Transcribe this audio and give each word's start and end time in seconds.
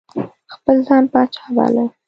خپل 0.53 0.77
ځان 0.87 1.03
پاچا 1.13 1.45
باله. 1.55 1.85